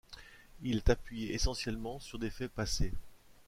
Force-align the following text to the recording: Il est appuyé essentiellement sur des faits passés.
Il 0.63 0.77
est 0.77 0.89
appuyé 0.89 1.31
essentiellement 1.35 1.99
sur 1.99 2.17
des 2.17 2.31
faits 2.31 2.51
passés. 2.51 2.91